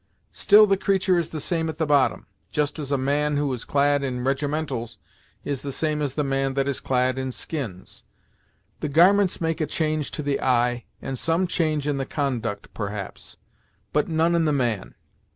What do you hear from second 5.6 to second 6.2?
the same as